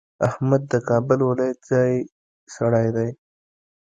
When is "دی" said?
2.95-3.09